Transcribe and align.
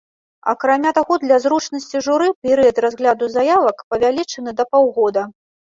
Акрамя 0.53 0.93
таго, 0.97 1.13
для 1.23 1.37
зручнасці 1.43 2.03
журы 2.07 2.31
перыяд 2.49 2.83
разгляду 2.87 3.25
заявак 3.39 3.77
павялічаны 3.95 4.51
да 4.61 4.71
паўгода. 4.75 5.31